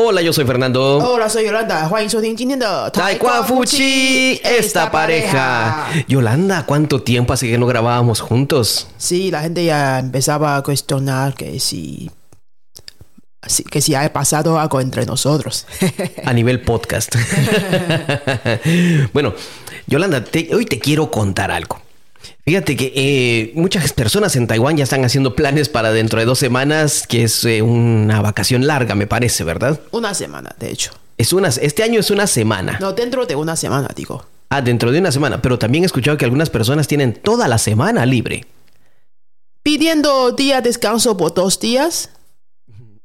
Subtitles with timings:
[0.00, 0.98] Hola, yo soy Fernando.
[0.98, 1.86] Hola, soy Yolanda.
[1.88, 2.06] Juan
[2.92, 5.88] Taekwa Fuchi, esta pareja.
[6.06, 8.88] Yolanda, ¿cuánto tiempo hace que no grabábamos juntos?
[8.96, 12.10] Sí, la gente ya empezaba a cuestionar que si.
[13.70, 15.66] que si ha pasado algo entre nosotros.
[16.24, 17.14] a nivel podcast.
[19.12, 19.34] bueno,
[19.88, 21.82] Yolanda, hoy te quiero contar algo.
[22.44, 26.38] Fíjate que eh, muchas personas en Taiwán ya están haciendo planes para dentro de dos
[26.38, 29.80] semanas, que es eh, una vacación larga, me parece, ¿verdad?
[29.90, 30.92] una semana, de hecho.
[31.18, 32.78] Es una, este año es una semana.
[32.80, 34.24] No, dentro de una semana, digo.
[34.50, 35.42] Ah, dentro de una semana.
[35.42, 38.46] Pero también he escuchado que algunas personas tienen toda la semana libre.
[39.62, 42.10] Pidiendo día de descanso por dos días.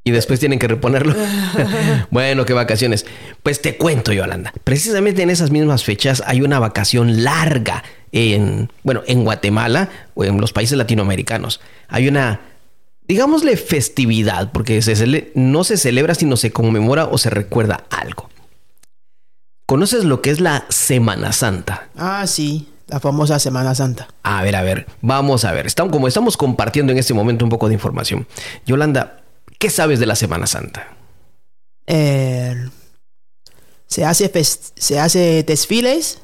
[0.03, 1.15] Y después tienen que reponerlo.
[2.11, 3.05] bueno, qué vacaciones.
[3.41, 4.53] Pues te cuento, Yolanda.
[4.63, 7.83] Precisamente en esas mismas fechas hay una vacación larga
[8.13, 11.59] en, bueno, en Guatemala o en los países latinoamericanos.
[11.89, 12.41] Hay una,
[13.07, 18.29] digámosle, festividad, porque se no se celebra, sino se conmemora o se recuerda algo.
[19.65, 21.89] ¿Conoces lo que es la Semana Santa?
[21.95, 24.07] Ah, sí, la famosa Semana Santa.
[24.21, 25.65] A ver, a ver, vamos a ver.
[25.65, 28.27] Estamos, como estamos compartiendo en este momento un poco de información.
[28.65, 29.23] Yolanda,
[29.57, 30.95] ¿qué sabes de la Semana Santa?
[31.87, 32.69] Eh,
[33.87, 36.19] se, hace se hace desfiles.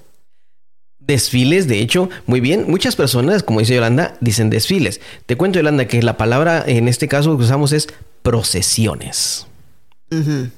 [1.09, 2.65] Desfiles, de hecho, muy bien.
[2.67, 5.01] Muchas personas, como dice Yolanda, dicen desfiles.
[5.25, 7.87] Te cuento, Yolanda, que la palabra en este caso que usamos es
[8.21, 9.47] procesiones.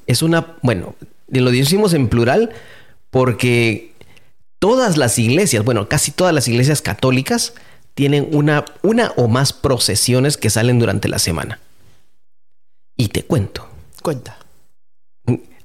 [0.07, 0.95] Es una, bueno,
[1.29, 2.51] lo decimos en plural
[3.11, 3.93] porque
[4.59, 7.53] todas las iglesias, bueno, casi todas las iglesias católicas
[7.93, 11.59] tienen una, una o más procesiones que salen durante la semana.
[12.97, 13.69] Y te cuento,
[14.03, 14.37] Cuenta.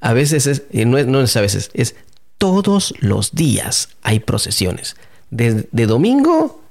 [0.00, 1.96] a veces es, eh, no es, no es a veces, es
[2.37, 4.95] todos los días hay procesiones.
[5.29, 6.61] De, de domingo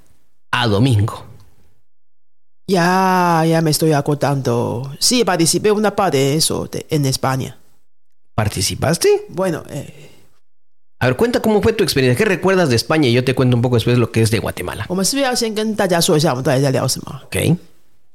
[0.51, 1.25] a domingo.
[2.67, 4.91] Ya, ya me estoy acordando.
[4.99, 7.57] Sí, participé en una parte de eso de- en España.
[8.35, 9.27] ¿Participaste?
[9.29, 10.07] Bueno, eh,
[11.01, 12.17] A ver, cuenta cómo fue tu experiencia.
[12.17, 13.09] ¿Qué recuerdas de España?
[13.09, 14.85] Y yo te cuento un poco después lo que es de Guatemala.
[14.89, 17.21] 我们是不是要先跟大家说一下我们到底在聊什么？
[17.25, 17.57] ¿Ok?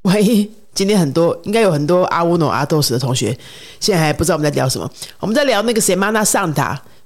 [0.03, 3.35] 万一今天很多应该有很多阿乌诺阿斗斯的同学
[3.79, 4.87] 现在还不知道我们在聊什么。
[5.19, 5.81] 我们在聊那个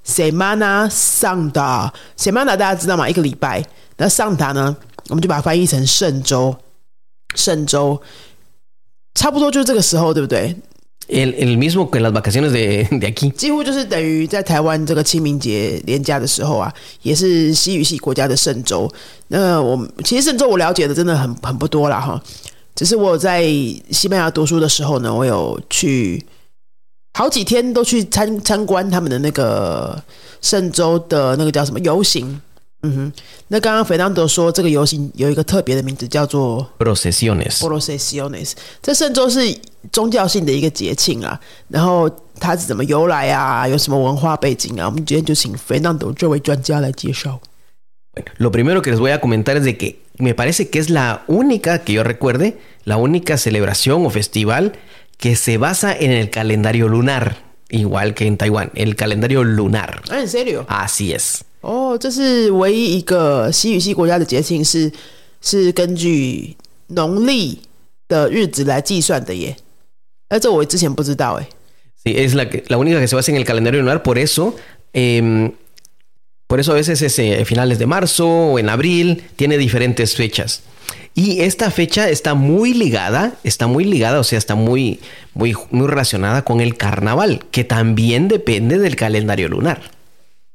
[0.05, 3.09] Semana Santa，Semana 大家知道吗？
[3.09, 3.65] 一个礼拜。
[3.97, 4.75] 那 Santa 呢，
[5.09, 6.55] 我们就把它翻译成圣周，
[7.35, 8.01] 圣周
[9.15, 10.55] 差不多就是这个时候，对不对
[11.07, 13.29] ？El, el mismo que las vacaciones de, de aquí.
[13.31, 16.73] 几乎就是等于在台湾这个清明节连假的时候啊，
[17.03, 18.91] 也是西语系国家的圣周。
[19.29, 22.21] 那我们其实圣周我了解的真的很很不多了哈，
[22.75, 23.43] 只是我在
[23.91, 26.25] 西班牙读书的时候呢，我有去
[27.17, 30.03] 好几天都去参参观他们的那个
[30.41, 32.41] 圣州的那个叫什么游行。
[32.83, 33.13] 嗯哼，
[33.47, 37.59] 那刚刚肥当德说这个游行有一个特别的名字叫做 Procesiones.
[37.59, 39.39] Procesiones，这圣周是
[39.93, 41.39] 宗教性的一个节庆啊，
[41.69, 43.65] 然后它是怎么由来啊？
[43.65, 44.85] 有什么文化背景啊？
[44.85, 47.39] 我们今天就请 Fernando 这位专家来介绍。
[48.13, 51.24] Bueno, lo primero que les voy a comentar es de que me parece que es la
[51.26, 54.72] única, que yo recuerde, la única celebración o festival
[55.18, 57.36] que se basa en el calendario lunar,
[57.68, 60.02] igual que en Taiwán, el calendario lunar.
[60.10, 60.64] 哎、很 serio？
[60.68, 61.40] Así es.
[61.62, 64.90] 哦，这是唯一一个西语系国家的节庆是
[65.42, 66.56] 是根据
[66.88, 67.60] 农历
[68.08, 69.54] 的日子来计算的耶。
[70.28, 71.46] 哎，这我之前不知道哎。
[72.02, 74.54] Sí, es la, que- la única que se basa en el calendario lunar, por eso,
[74.94, 75.52] em,
[76.46, 80.62] por eso a veces es eh, finales de marzo o en abril, tiene diferentes fechas.
[81.14, 85.00] Y esta fecha está muy ligada, está muy ligada, o sea, está muy,
[85.34, 89.80] muy, muy relacionada con el carnaval, que también depende del calendario lunar.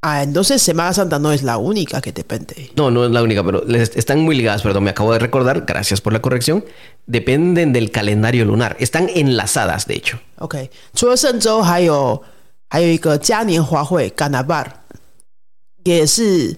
[0.02, 2.72] Ah, entonces Semana Santa no es la única que depende.
[2.76, 5.66] No, no es la única, pero les- están muy ligadas, perdón, me acabo de recordar,
[5.66, 6.64] gracias por la corrección,
[7.08, 10.20] dependen del calendario lunar, están enlazadas, de hecho.
[10.38, 12.22] OK，除了圣周，还有
[12.70, 14.72] 还有一个嘉年华会 g a n a b a r
[15.84, 16.56] 也是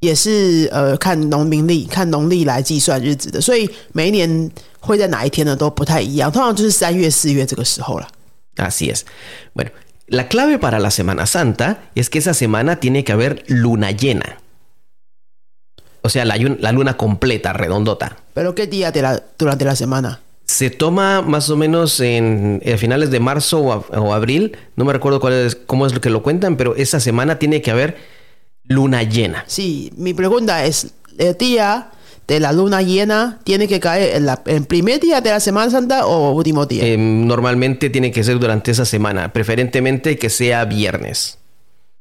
[0.00, 4.50] 也是呃看农民历看农历来计算日子的，所以每一年
[4.80, 8.08] 会在哪一天呢都不太一样，通常就是三月四月这个时候了。
[8.56, 9.04] Así es.
[9.54, 9.70] Bueno,
[10.08, 14.38] la clave para la Semana Santa es que esa semana tiene que haber luna llena.
[16.02, 18.16] O sea, la, yun- la luna completa, redondota.
[18.34, 20.20] Pero qué día de la durante la semana?
[20.46, 24.56] Se toma más o menos en, a finales de marzo o, a- o abril.
[24.76, 27.62] No me recuerdo cuál es, cómo es lo que lo cuentan, pero esa semana tiene
[27.62, 27.96] que haber
[28.64, 29.44] luna llena.
[29.46, 30.88] Sí, mi pregunta es
[31.18, 31.90] el día
[32.26, 35.70] de la luna llena tiene que caer en la- el primer día de la Semana
[35.70, 36.84] Santa o último día.
[36.84, 41.36] Eh, normalmente tiene que ser durante esa semana, preferentemente que sea viernes.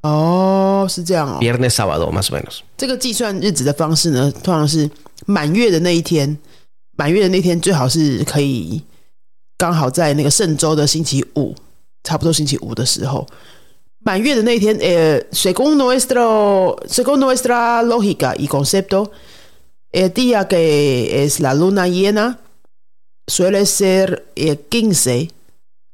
[0.02, 1.40] 哦，是这样哦。
[1.40, 2.60] Viernes, sábado, más o menos.
[2.78, 4.90] 这个计算日子的方式呢，通常是
[5.25, 6.38] 满月的那一天，
[6.98, 8.84] 满月的那天最好是可以
[9.58, 11.56] 刚好在那个圣周的星期五，
[12.04, 13.25] 差不多星期五的时候。
[14.02, 19.12] 满月的那天，呃，según nuestro según nuestra lógica y concepto,
[19.92, 22.40] el día que es la luna llena
[23.28, 25.31] suele ser el 15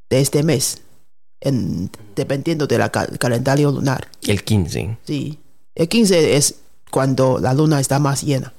[0.10, 0.81] de este mes,
[1.42, 2.81] en, dependiendo del
[3.18, 4.08] calendario lunar.
[4.28, 4.98] El 15.
[5.06, 5.40] Sí,
[5.74, 6.56] el 15 es
[6.92, 8.54] cuando la luna está más llena.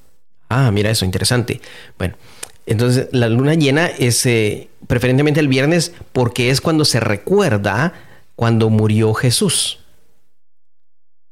[0.48, 1.60] Ah, mira eso, interesante.
[1.96, 2.16] Bueno,
[2.66, 7.92] entonces la luna llena es eh, preferentemente el viernes porque es cuando se recuerda
[8.38, 9.76] cuando murió Jesús.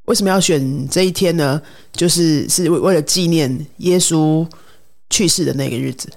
[0.06, 1.62] 为什么要选这一天呢？
[1.93, 4.46] 就是是为为了纪念耶稣
[5.11, 6.11] 去世的那个日子。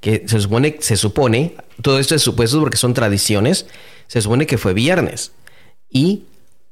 [0.00, 1.52] que se supone, se supone,
[1.82, 3.66] todo esto es supuesto porque son tradiciones,
[4.08, 5.30] se supone que fue viernes.
[5.90, 6.22] Y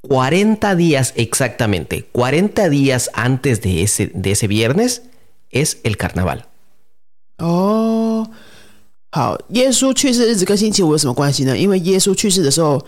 [0.03, 5.03] 40 días exactamente, 40 días antes de ese, de ese viernes
[5.51, 6.47] es el carnaval.
[7.37, 8.27] Oh,
[9.11, 11.57] 好，耶稣去世日子跟星期五有什么关系呢？
[11.57, 12.85] 因为耶稣去世的时候，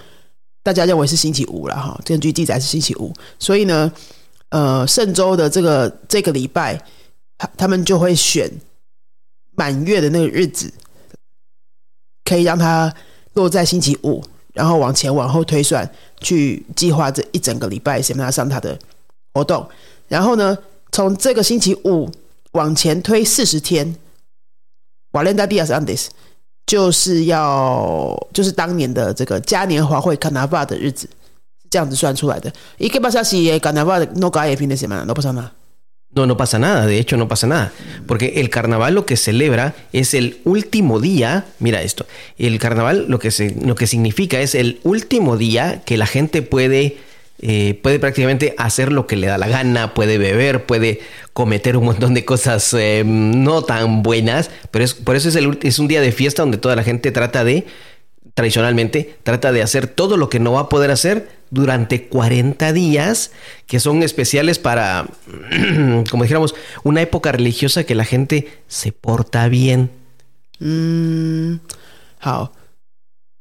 [0.66, 3.92] 大家认为是星期五了哈，根据记载是星期五，所以呢，
[4.50, 6.84] 呃，圣周的这个这个礼拜，
[7.38, 8.52] 他他们就会选
[9.52, 10.74] 满月的那个日子，
[12.24, 12.92] 可以让它
[13.34, 14.24] 落在星期五，
[14.56, 15.88] 然后往前往后推算，
[16.20, 18.76] 去计划这一整个礼拜什么上他的
[19.36, 19.70] 活动。
[20.08, 20.58] 然后呢，
[20.92, 22.10] 从这个星期五
[22.54, 23.96] 往前推四十天，
[25.12, 26.10] 瓦伦达迪亚斯安迪斯
[26.67, 31.09] 就是要就是当年的这个嘉年华会卡纳瓦的日子，
[31.69, 32.53] 这样子算出来的。
[32.79, 35.05] 一个巴萨西卡纳瓦的诺嘎也平的什么？
[35.05, 35.51] 诺不上吗？
[36.13, 37.71] No, no pasa nada, de hecho no pasa nada,
[38.09, 42.05] porque el carnaval lo que celebra es el último día, mira esto,
[42.37, 46.43] el carnaval lo que, se, lo que significa es el último día que la gente
[46.43, 46.97] puede,
[47.43, 51.01] eh, puede prácticamente hacer lo que le da la gana, puede beber, puede
[51.33, 55.59] cometer un montón de cosas eh, no tan buenas, pero es, por eso es, el,
[55.63, 57.67] es un día de fiesta donde toda la gente trata de
[58.35, 63.33] tradicionalmente trata de hacer todo lo que no va a poder hacer durante 40 días,
[63.67, 65.09] que son especiales para,
[66.11, 66.55] como dijéramos,
[66.85, 69.91] una época religiosa que la gente se porta bien.
[70.61, 71.59] 嗯，
[72.19, 72.53] 好，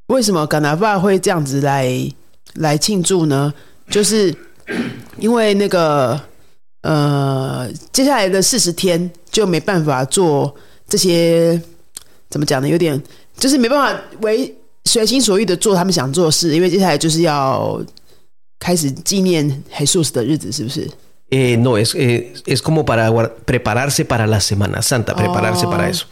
[0.06, 2.12] 为什么 Carnaval 会这样子来
[2.54, 3.54] 来庆祝呢？
[3.89, 4.33] 就是
[5.17, 6.19] 因为那个
[6.81, 10.53] 呃，接下来的四十天就没办法做
[10.87, 11.59] 这些，
[12.29, 12.67] 怎么讲呢？
[12.67, 13.01] 有点
[13.37, 14.53] 就是没办法为
[14.85, 17.81] 随心所欲的做他们想做的事，因为接下来就是要
[18.59, 20.87] 开始纪念 Jesus 的日子，是不是
[21.31, 23.11] ？Eh, no, es, eh, es como para
[23.45, 26.05] prepararse para la Semana Santa, prepararse para eso.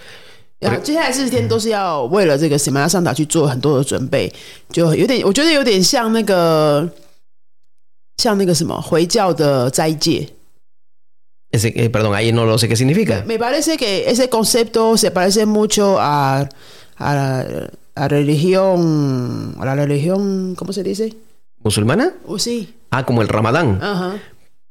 [0.82, 4.34] 接下来四十天都是要为了这个 Semana Santa 去做很多的准备，
[4.72, 6.90] 就有点，我觉得有点像那个，
[8.17, 10.29] 像那个什么回教的斋戒。
[11.51, 13.25] Ese, eh, perdón, ahí no lo sé qué significa.
[13.27, 16.47] Me parece que ese concepto se parece mucho a,
[16.97, 21.15] a la religión, a la religión, ¿cómo se dice?
[21.63, 22.13] ¿Musulmana?
[22.27, 22.75] Oh, sí.
[22.91, 23.79] Ah, como el Ramadán.
[23.83, 24.19] Ajá.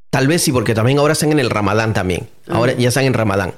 [0.10, 2.28] Tal vez sí, porque también ahora están en el Ramadán también.
[2.48, 3.54] Ahora ya están en Ramadán.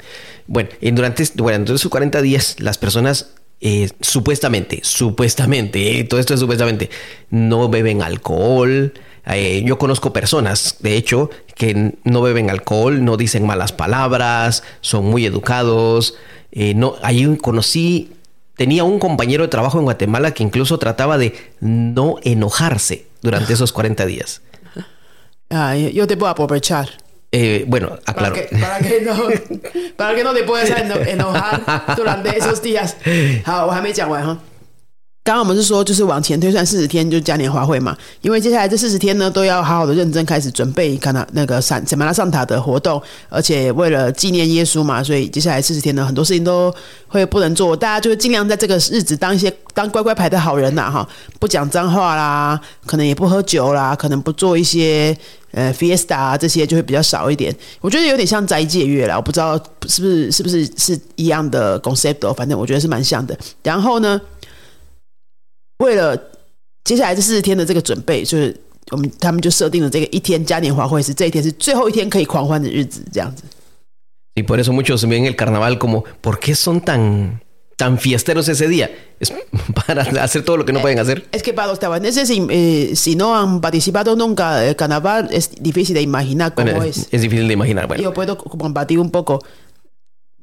[0.48, 3.28] Bueno, y durante, bueno, entonces sus 40 días las personas
[3.62, 6.90] eh, supuestamente, supuestamente, eh, todo esto es supuestamente,
[7.30, 8.94] no beben alcohol.
[9.27, 15.07] eh, yo conozco personas, de hecho, que no beben alcohol, no dicen malas palabras, son
[15.07, 16.15] muy educados.
[16.53, 18.13] no, ahí conocí
[18.57, 23.73] tenía un compañero de trabajo en Guatemala que incluso trataba de no enojarse durante esos
[23.73, 24.43] 40 días.
[25.51, 26.89] Ah, yo te puedo aprovechar.
[27.31, 28.35] Eh, bueno, aclaro.
[28.35, 29.15] Para que, para, que no,
[29.97, 32.97] para que no te puedas enojar durante esos días.
[35.25, 37.97] 刚刚我们是说，就是往前推算四十天，就嘉年华会嘛。
[38.21, 43.03] 因为接下来这四十天呢，都要好好的认真开始准备，看到那个上怎么拉上塔的活动。
[43.31, 46.71] 而且为了纪念耶稣嘛，所以接下来四十天呢，很多事情都
[47.09, 47.75] 会不能做。
[47.75, 51.09] 大家就尽量在这个日子当一些当乖乖牌的好人呐，哈，
[51.41, 55.17] 不讲脏话啦，可能也不喝酒啦，可能不做一些
[55.53, 57.57] 呃 fiesta 啊这些，就会比较少一点。
[57.81, 63.35] 我觉得有点像斋戒月啦，我不知道是不是是不是是一样的 concept，反正我觉得是蛮像的。
[63.63, 64.21] 然后呢？
[65.84, 66.18] 为了
[66.84, 68.56] 接下来这四十天的这个准备，就是
[68.92, 73.44] 我们他们就设定了这个一天嘉年华会是这一天是最后一天可以狂欢的日子，这样子。
[74.36, 77.42] Y por eso muchos ven el carnaval como, ¿por qué son tan
[77.76, 78.90] tan fiesteros ese día?
[79.20, 79.34] Es
[79.74, 81.28] para hacer todo lo que no pueden hacer.
[81.32, 85.96] Es que para los taiwaneses, eh, si no han participado nunca el carnaval, es difícil
[85.96, 87.08] de imaginar cómo bueno, es.
[87.12, 87.88] Es difícil de imaginar.
[87.88, 88.02] Bueno.
[88.02, 89.44] Yo puedo compartir un poco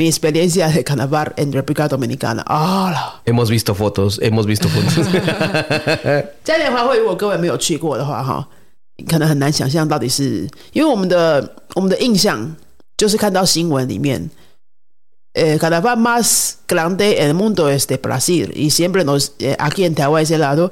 [0.00, 2.44] mi experiencia de carnaval en República Dominicana.
[2.46, 5.06] Ah, hemos visto fotos, hemos visto fotos.
[6.44, 8.46] 嘉年华会如果各位没有去过的话，哈，
[9.08, 12.56] 可能很难想象到底是因为我们的我们的印象
[12.96, 14.30] 就是看到新闻里面
[15.34, 19.84] el carnaval más grande en el mundo es de Brasil y siempre nos, eh, aquí
[19.84, 20.70] en Taiwán, ese lado,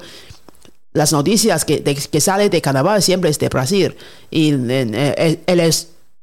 [0.93, 3.95] las noticias que, de, que salen de carnaval siempre es de Brasil.
[4.31, 5.13] Y eh,
[5.45, 5.73] el, el,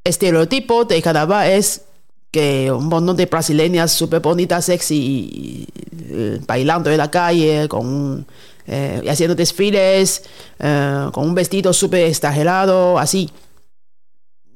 [0.02, 1.82] estereotipo de carnaval es
[2.30, 5.66] que un montón de brasileñas súper bonitas, sexy,
[6.08, 8.24] eh, bailando en la calle, con,
[8.66, 10.22] eh, haciendo desfiles,
[10.58, 13.30] eh, con un vestido súper exagerado, así.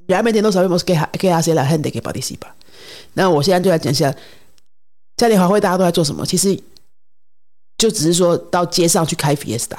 [0.08, 2.54] Realmente no sabemos qué, qué hace la gente que participa.
[3.14, 4.14] 那我现在就来讲一下，
[5.16, 6.24] 在联华会大家都在做什么？
[6.24, 6.54] 其实
[7.76, 9.78] 就只是说到街上去开 fiesta，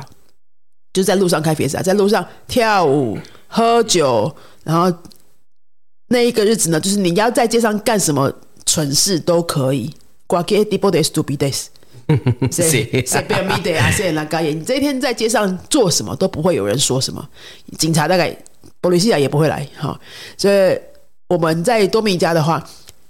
[0.91, 4.91] 就在路上开 fiesta，在路上跳舞、喝酒，然后
[6.12, 8.32] 那一个日子呢，就是你要在街上干什么
[8.66, 9.90] 蠢事都可以。
[10.28, 11.66] Cualquier tipo de estupidez，
[12.50, 14.52] 谁谁不要 me de 啊， 谁来干也。
[14.52, 17.28] 你这一天在街上做什么都不会有人说什么，
[17.76, 18.34] 警察大概
[18.80, 20.00] 玻利西亚也不会来哈。
[20.38, 20.78] 所以
[21.28, 22.66] 我们在多米加的话，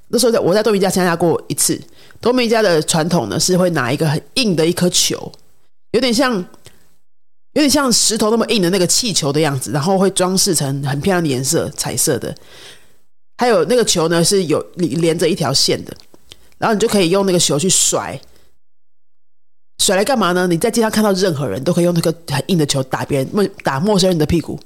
[0.09, 1.80] 那时候在我在多米加参加过一次。
[2.21, 5.30] 多米加的传统呢是会拿一个很硬的一颗球，
[5.92, 6.35] 有点像
[7.52, 12.35] 有点像石头那么硬的那个气球的样子，然后会装饰成很漂亮的颜色，彩色的。
[13.42, 15.92] 还有那个球呢，是有连着一条线的，
[16.58, 18.16] 然后你就可以用那个球去甩，
[19.78, 20.46] 甩来干嘛呢？
[20.46, 24.61] 你在街上看到任何人都可以用那个很硬的球打别人，打陌生人的屁股，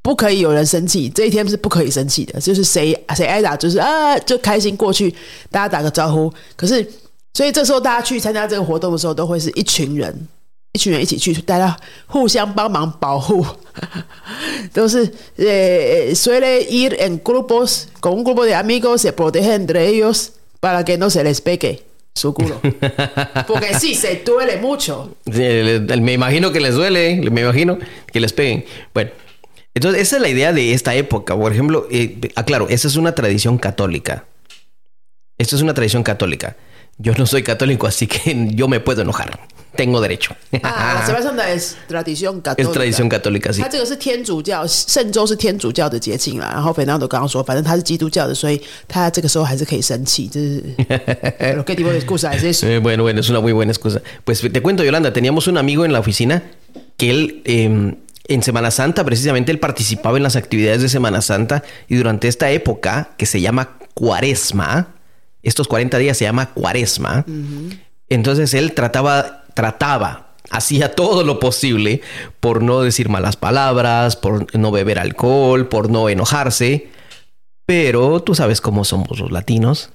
[0.00, 1.08] 不可以有人生气。
[1.08, 5.12] 这一天是不可以生气的，就是谁谁挨打，就是啊，就开心过去，
[5.50, 6.32] 大家打个招呼。
[6.54, 6.88] 可是，
[7.32, 10.28] 所以这时候大家去参加这个活动的时候，都会是一群人。
[10.73, 11.75] 一群人一起去，大家
[12.05, 13.45] 互相帮忙保护，
[14.71, 21.09] 都是呃，suele ir en grupos con un grupo de amigos se protegen entre ellos para que no
[21.09, 21.81] se les pegue
[22.13, 22.61] su culo.
[23.47, 25.15] Porque sí, se duele mucho.
[25.25, 27.79] me imagino que les duele, me imagino
[28.11, 28.63] que les peguen.
[28.93, 29.09] Bueno,
[29.73, 31.35] entonces esa es la idea de esta época.
[31.35, 34.25] Por ejemplo, eh, aclaro, esa es una tradición católica.
[35.37, 36.57] Esto es una tradición católica.
[36.97, 39.39] Yo no soy católico, así que yo me puedo enojar.
[39.75, 40.35] tengo derecho.
[40.63, 42.69] Ah, la Semana Santa es tradición católica.
[42.69, 43.61] Es tradición católica, sí.
[43.61, 46.49] 它这个是天主教，圣周是天主教的节庆啦。
[46.51, 50.27] 然后 Fernando 刚刚说，反正他是基督教的，所以他这个时候还是可以生气。
[50.27, 50.63] 这是
[51.63, 52.67] ¿Qué tipo de excusa es eso?
[52.81, 54.01] bueno, bueno, es una muy buena excusa.
[54.25, 56.43] Pues te cuento, Yolanda, teníamos un amigo en la oficina
[56.97, 57.95] que él eh,
[58.27, 62.51] en Semana Santa, precisamente, él participaba en las actividades de Semana Santa y durante esta
[62.51, 64.95] época que se llama Cuaresma,
[65.41, 67.23] estos 40 días se llama Cuaresma.
[67.27, 67.79] Uh -huh.
[68.09, 72.02] Entonces él trataba trataba, hacía todo lo posible
[72.40, 76.88] por no decir malas palabras, por no beber alcohol, por no enojarse.
[77.66, 79.90] Pero tú sabes cómo somos los latinos.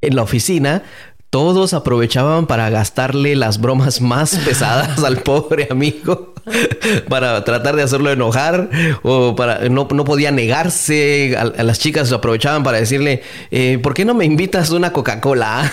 [0.00, 0.82] En la oficina
[1.31, 6.33] todos aprovechaban para gastarle las bromas más pesadas al pobre amigo,
[7.09, 8.69] para tratar de hacerlo enojar,
[9.03, 11.35] o para no, no podía negarse.
[11.37, 15.69] A, a, las chicas aprovechaban para decirle, eh, ¿por qué no me invitas una Coca-Cola?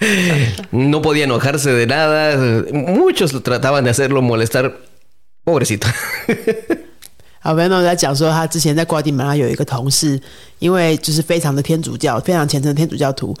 [0.71, 2.37] no podía enojarse de nada.
[2.71, 4.77] Muchos trataban de hacerlo molestar.
[5.43, 5.87] Pobrecito.
[7.41, 10.21] 好朋友在讲说，他之前在瓜地马拉有一个同事，
[10.59, 13.33] 因为就是非常的天主教，非常虔诚的天主教徒，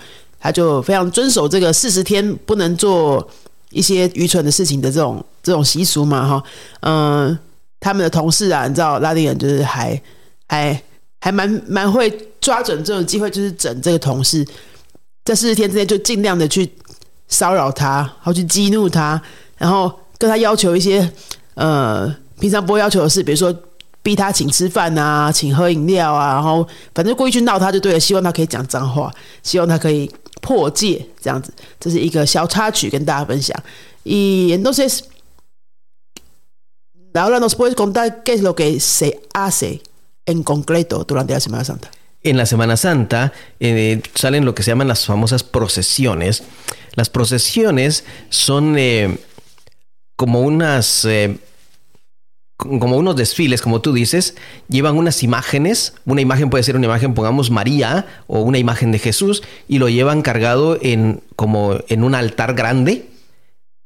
[0.44, 3.26] 他就非常遵守这个四十天不能做
[3.70, 6.44] 一些愚蠢的事情的这种这种习俗嘛，哈，
[6.80, 7.38] 嗯，
[7.80, 9.98] 他们的同事啊，你知道拉丁人就是还
[10.46, 10.82] 还
[11.18, 12.10] 还蛮蛮会
[12.42, 14.46] 抓准这种机会，就是整这个同事，
[15.24, 16.70] 在四十天之内就尽量的去
[17.26, 19.18] 骚扰他，然后去激怒他，
[19.56, 21.10] 然后跟他要求一些
[21.54, 23.50] 呃平常不会要求的事，比如说
[24.02, 29.10] 逼他请吃饭啊，请喝饮料啊，然后反正故意去闹他就对了，希望他可以讲脏话，
[29.42, 30.10] 希望他可以。
[30.43, 33.55] 破戒这样子，这是一个小插曲跟大家分享。
[34.03, 35.03] Y entonces,
[37.13, 39.81] ahora nos puedes contar qué es lo que se hace
[40.25, 41.91] en concreto durante la Semana Santa.
[42.23, 46.43] En la Semana Santa eh, salen lo que se llaman las famosas procesiones.
[46.95, 49.17] Las procesiones son eh,
[50.15, 51.37] como unas eh,
[52.56, 54.36] como unos desfiles, como tú dices,
[54.68, 58.98] llevan unas imágenes, una imagen puede ser una imagen, pongamos María o una imagen de
[58.98, 63.06] Jesús, y lo llevan cargado en como en un altar grande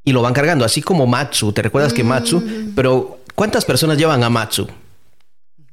[0.04, 1.52] y lo van cargando, así como Matsu.
[1.52, 2.42] ¿Te recuerdas que Matsu?
[2.74, 4.68] Pero ¿cuántas personas llevan a Matsu?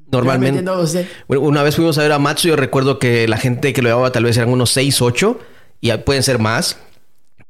[0.10, 0.62] Normalmente.
[0.62, 1.08] No sé.
[1.28, 4.12] Una vez fuimos a ver a Matsu, yo recuerdo que la gente que lo llevaba
[4.12, 5.40] tal vez eran unos 6, 8,
[5.82, 6.78] y pueden ser más,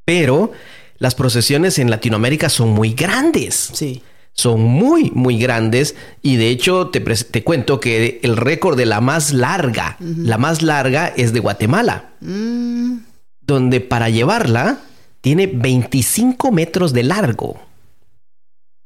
[0.05, 0.51] pero
[0.97, 3.69] las procesiones en Latinoamérica son muy grandes.
[3.73, 4.01] Sí
[4.35, 8.99] son muy, muy grandes y de hecho te, te cuento que el récord de la
[8.99, 10.23] más larga, uh -huh.
[10.23, 12.97] la más larga es de Guatemala, mm.
[13.41, 14.79] donde para llevarla
[15.21, 17.59] tiene 25 metros de largo.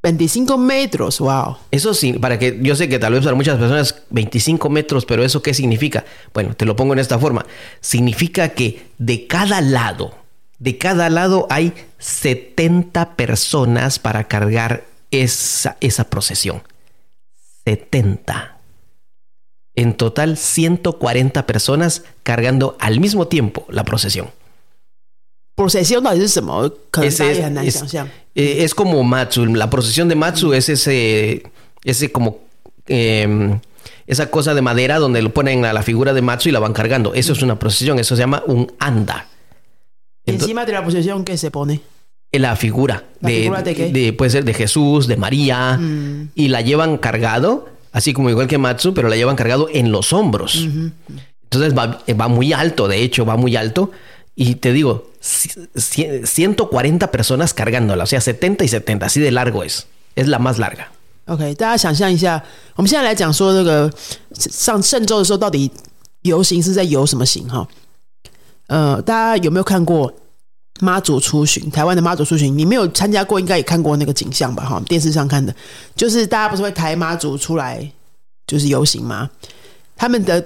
[0.03, 1.57] 25 metros, wow.
[1.71, 5.23] Eso sí, para que yo sé que tal vez para muchas personas 25 metros, pero
[5.23, 6.05] eso qué significa?
[6.33, 7.45] Bueno, te lo pongo en esta forma.
[7.81, 10.13] Significa que de cada lado,
[10.59, 16.61] de cada lado hay 70 personas para cargar esa, esa procesión.
[17.65, 18.57] 70.
[19.75, 24.29] En total, 140 personas cargando al mismo tiempo la procesión.
[25.55, 27.93] ¿Procesión es, es,
[28.33, 29.45] eh, es, como Matsu.
[29.45, 31.43] La procesión de Matsu es ese,
[31.83, 32.39] ese como
[32.87, 33.59] em,
[34.07, 36.73] esa cosa de madera donde lo ponen a la figura de Matsu y la van
[36.73, 37.13] cargando.
[37.13, 39.27] Eso es una procesión, eso se llama un anda.
[40.25, 41.81] Encima de la procesión, ¿qué se pone?
[42.32, 43.90] la figura, ¿La de, figura de qué?
[43.92, 46.30] de- puede ser de Jesús, de María, Mm.
[46.34, 50.12] y la llevan cargado, así como igual que Matsu, pero la llevan cargado en los
[50.12, 50.66] hombros.
[51.44, 53.90] Entonces va, va muy alto, de hecho, va muy alto.
[54.34, 59.30] Y te digo, ci- ci- 140 personas cargándola, o sea, 70 y 70, así de
[59.30, 59.86] largo es.
[60.16, 60.90] Es la más larga.
[61.26, 62.42] OK，大家想象一下，
[62.74, 63.90] 我们现在来讲说这个
[64.34, 65.70] 上圣周的时候，到底
[66.22, 67.66] 游行是在游什么行哈？
[68.66, 70.12] 呃，大家有没有看过
[70.79, 71.69] 妈祖出巡？
[71.69, 74.65] 台湾的妈祖出巡，你没有参加过，应该也看过那个景象吧？
[74.65, 75.53] 哈，电视上看的，
[75.95, 77.89] 就是大家不是会抬妈祖出来，
[78.47, 79.29] 就是游行吗？
[79.95, 80.43] 他们的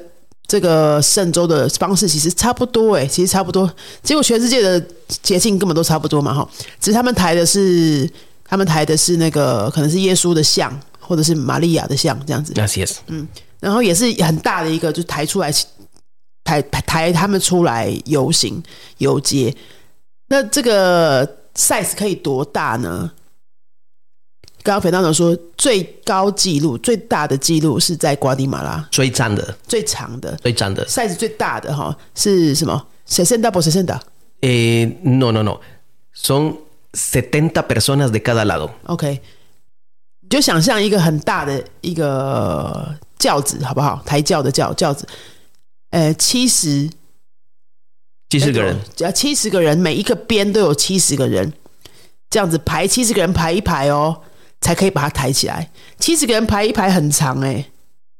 [0.47, 3.71] 这个圣周的方式其实差不多，诶，其实差不多。
[4.01, 4.83] 结果全世界的
[5.21, 6.49] 节庆根本都差不多嘛，哈，
[6.79, 8.09] 只是他们抬的是
[8.43, 12.97] 他们抬的是那个可能是耶稣的像，或者是玛利亚的像这样子 es.
[13.59, 15.51] 然后也是很大的一个，就抬出来
[16.43, 18.61] 抬抬抬他们出来游行
[18.97, 19.55] 游街。
[20.33, 21.23] 那这个
[21.53, 23.11] size 可以多大呢？
[24.63, 32.83] 刚刚肥大总说最高纪录、最大的纪录是在瓜地马拉最长的、最长的、最长的 size 最大的哈是什么？
[33.05, 34.01] 十三 double 的？
[34.41, 35.59] 诶、eh,，no no no，
[36.15, 36.57] 从
[36.93, 38.71] setenta personas de cada lado。
[38.87, 39.21] OK，
[40.21, 44.01] 你就想象一个很大的一个轿子好不好？
[44.03, 45.07] 抬轿的轿轿子，
[45.91, 46.89] 呃，七十。
[48.33, 51.53] 七十个人，只要，七十个人，每一个边都有七十个人，
[52.31, 54.21] 这样子排七十个人排一排哦，
[54.59, 55.69] 才可以把它抬起来。
[55.99, 57.63] 七十个人排一排很长哎、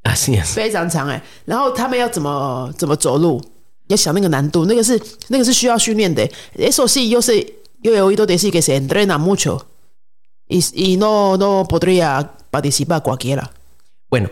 [0.03, 3.41] 啊，是是，非常长哎、然后他们要怎么怎么走路，
[3.88, 7.43] 要想那个难度，那个是那个是需要训练的、S O C 又是
[7.81, 9.61] 又有一都得是一谁？Andrea mucho
[10.47, 13.49] y y no no podría participar cualquiera。
[14.11, 14.29] Bueno,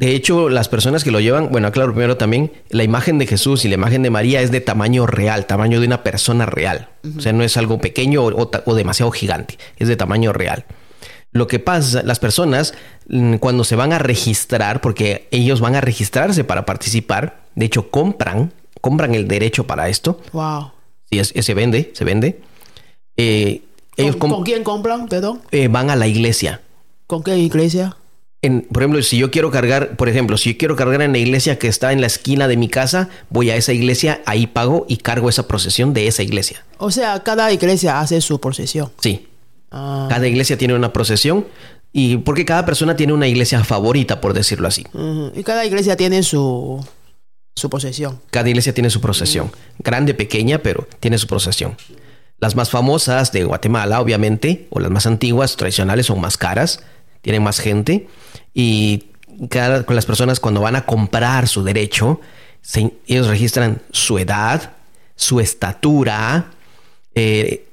[0.00, 3.66] de hecho, las personas que lo llevan, bueno, claro, primero también, la imagen de Jesús
[3.66, 6.88] y la imagen de María es de tamaño real, tamaño de una persona real.
[7.16, 10.64] O sea, no es algo pequeño o, demasiado gigante, es de tamaño real.
[11.32, 12.72] Lo que pasa, las personas
[13.08, 17.90] mm, cuando se van a registrar, porque ellos van a registrarse para participar, de hecho
[17.90, 20.72] compran, compran el derecho para esto, Wow.
[21.10, 22.40] y es- se vende, se vende,
[23.18, 23.62] eh,
[23.98, 25.08] ellos ¿Con, com- con quién compran?
[25.08, 25.42] Perdón.
[25.50, 26.62] eh, van a la iglesia.
[27.06, 27.96] ¿Con qué iglesia?
[28.42, 31.18] En, por ejemplo, si yo quiero cargar, por ejemplo, si yo quiero cargar en la
[31.18, 34.86] iglesia que está en la esquina de mi casa, voy a esa iglesia, ahí pago
[34.88, 36.64] y cargo esa procesión de esa iglesia.
[36.78, 38.90] O sea, cada iglesia hace su procesión.
[39.02, 39.26] Sí,
[39.70, 41.46] Ah, cada iglesia tiene una procesión
[41.92, 44.84] y porque cada persona tiene una iglesia favorita, por decirlo así.
[45.34, 46.84] Y cada iglesia tiene su,
[47.54, 48.20] su procesión.
[48.30, 51.76] Cada iglesia tiene su procesión, grande, pequeña, pero tiene su procesión.
[52.38, 56.82] Las más famosas de Guatemala, obviamente, o las más antiguas, tradicionales, son más caras,
[57.22, 58.08] tienen más gente
[58.54, 59.04] y
[59.48, 62.20] cada, con las personas cuando van a comprar su derecho,
[63.06, 64.72] ellos registran su edad,
[65.16, 66.50] su estatura
[67.14, 67.66] eh,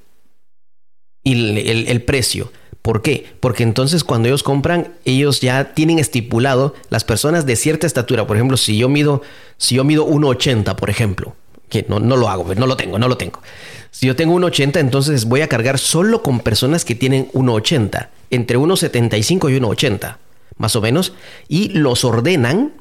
[1.22, 2.52] y el, el- el precio.
[2.82, 3.26] ¿Por qué?
[3.40, 8.26] Porque entonces cuando ellos compran, ellos ya tienen estipulado las personas de cierta estatura.
[8.26, 9.20] Por ejemplo, si yo mido,
[9.58, 11.34] si yo mido 1,80, por ejemplo,
[11.68, 13.42] que no, no lo hago, pues, no lo tengo, no lo tengo.
[13.90, 18.58] Si yo tengo 1,80, entonces voy a cargar solo con personas que tienen 1,80, entre
[18.58, 20.16] 1,75 y 1,80,
[20.56, 21.12] más o menos,
[21.48, 22.72] y los ordenan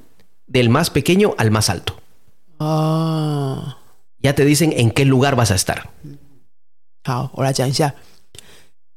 [0.47, 1.93] del más pequeño al más alto.
[2.57, 3.75] 哦
[4.21, 5.83] ，Ya te dicen en qué lugar vas a estar.
[7.03, 7.93] 好，我来讲一下，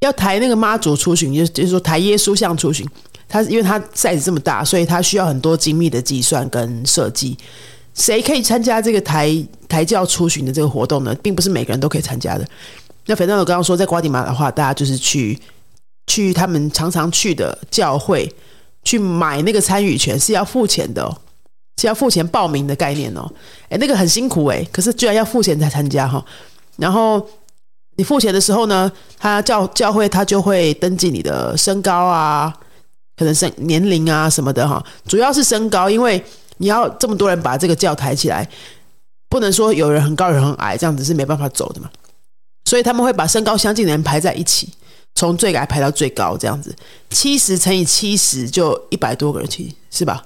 [0.00, 2.88] 要抬那个妈祖出巡，就是就是说抬耶稣像出巡，
[3.28, 7.36] 它因为它 size 这么大，所以它需要很多精密的计算跟设计。
[7.92, 9.30] 谁可以参加这个抬
[9.68, 11.14] 抬轿出巡的这个活动呢？
[11.22, 12.48] 并不是每个人都可以参加的。
[13.06, 15.38] 那反正我刚刚说，在瓜地马的话，大家就是去
[16.10, 18.28] 去他们常常去的教会
[18.82, 21.08] 去买那个参与权，是要付钱的，
[21.80, 23.30] 是要付钱报名的概念哦。
[23.68, 26.24] 哎，那个很辛苦哎，可是居然要付钱才参加哈。
[26.78, 27.24] 然后
[27.94, 32.52] 你付钱的时候呢，他教教会他就会登记你的身高啊，
[33.16, 34.84] 可能是年龄啊什么的哈。
[35.06, 36.20] 主要是身高，因为
[36.56, 38.48] 你要这么多人把这个教抬起来，
[39.28, 41.88] 不能说有人很高有人很矮，这样子是没办法走的嘛。
[42.64, 44.68] 所以他们会把身高相近的人排在一起，
[45.14, 46.74] 从最矮排到最高这样子，
[47.10, 50.24] 七十乘以七十就一百多个人去，是吧？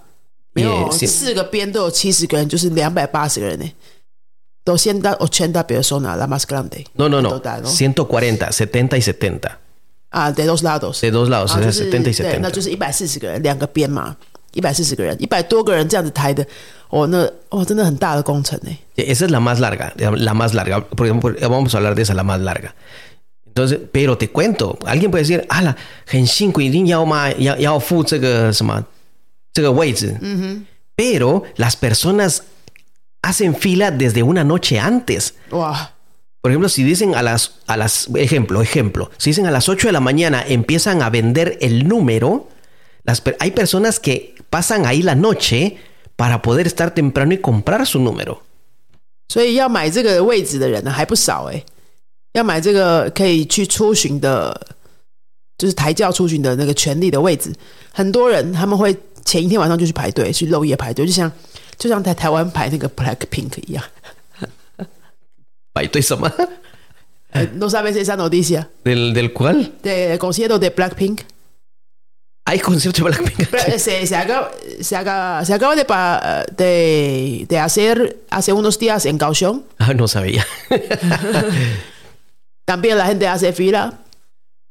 [0.52, 3.70] 没有，四个边都有七十个人，就是两百八十个人呢。
[4.64, 6.86] 280 personas, la más grande.
[6.94, 7.30] No, no, no.
[7.30, 7.68] Total, ¿no?
[7.68, 9.58] 140, 70 y 70.
[10.10, 11.02] Ah, de dos lados.
[11.02, 12.38] De dos lados, ah, 70 y 70.
[12.40, 14.16] 那就是一百四十个人，两个边嘛，
[14.52, 16.46] 一百四十个人，一百多个人这样子抬的，
[16.88, 18.70] 哦，那哦，真的很大的工程呢。
[18.96, 20.80] Esa es la más larga, la más larga.
[20.80, 22.72] Por ejemplo, vamos a hablar de esa, la más larga.
[23.53, 28.85] Entonces, pero te cuento, alguien puede decir, ala, 很辛苦，一定要嘛，要要付这个什么
[29.51, 30.17] 这个位置。
[30.21, 30.65] 嗯哼。
[30.95, 32.43] Pero las personas
[33.21, 35.33] hacen fila desde una noche antes.
[36.41, 39.87] Por ejemplo, si dicen a las, a las, ejemplo, ejemplo, si dicen a las 8
[39.87, 42.47] de la mañana empiezan a vender el número,
[43.03, 45.77] las, hay personas que pasan ahí la noche
[46.15, 48.41] para poder estar temprano y comprar su número.
[49.27, 51.63] 所以要买这个位置的人呢还不少哎，
[52.33, 54.59] 要买这个可以去出巡的，
[55.57, 57.53] 就是抬轿出巡的那个权利的位置，
[57.91, 61.31] 很多人他们会前一天晚上就去排队，去漏夜排队，就像
[61.77, 63.83] 就像在台湾排那个 Black Pink 一样。
[65.73, 66.31] 排队什么？
[67.55, 68.69] No sabes esa noticia?
[68.83, 69.71] ¿Del, del cuál?
[69.83, 71.21] Del concierto de Blackpink.
[72.45, 73.77] ¿Hay concierto de Blackpink?
[73.77, 74.49] Se, se, acaba,
[74.81, 75.85] se, acaba, se acaba de,
[76.57, 79.61] de, de hacer hace unos días en Kaohsiung.
[79.77, 80.43] Ah, no sabía.
[82.64, 84.04] También la gente hace fila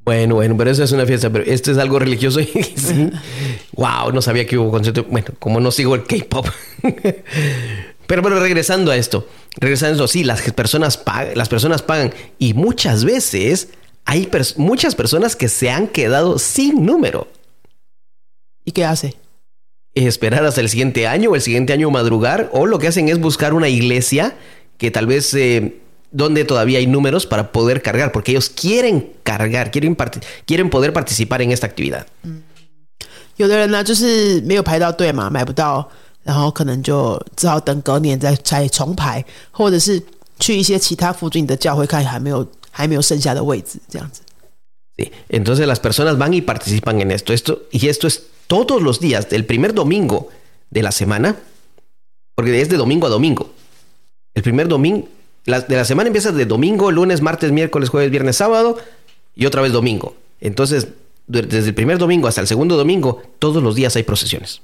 [0.05, 2.41] bueno, bueno, pero eso es una fiesta, pero esto es algo religioso.
[3.73, 5.05] wow, no sabía que hubo concierto.
[5.09, 6.47] Bueno, como no sigo el K-pop.
[8.07, 12.13] pero bueno, regresando a esto, regresando a esto, sí, las personas pagan, las personas pagan
[12.37, 13.69] y muchas veces
[14.03, 17.29] hay muchas personas que se han quedado sin número.
[18.65, 19.15] ¿Y qué hace?
[19.93, 23.19] Esperar hasta el siguiente año o el siguiente año madrugar o lo que hacen es
[23.19, 24.35] buscar una iglesia
[24.77, 25.79] que tal vez eh,
[26.12, 29.96] donde todavía hay números para poder cargar, porque ellos quieren cargar, quieren,
[30.46, 32.06] quieren poder participar en esta actividad.
[33.36, 35.88] 有的人呢，就是没有排到队嘛，买不到，
[36.24, 40.02] 然后可能就只好等隔年再再重排，或者是
[40.40, 44.22] 去一些其他附近的教会看还没有还没有剩下的位置，这样子。
[44.96, 49.28] Sí, entonces las personas van y participan en esto, esto y esto es todos los días
[49.28, 50.30] del primer domingo
[50.70, 51.36] de la semana,
[52.34, 53.50] porque es de domingo a domingo.
[54.34, 55.06] El primer domingo
[55.45, 58.77] la, de la semana empieza de domingo, lunes, martes, miércoles, jueves, viernes, sábado
[59.35, 60.15] y otra vez domingo.
[60.39, 60.87] Entonces,
[61.27, 64.61] desde el primer domingo hasta el segundo domingo, todos los días hay procesiones.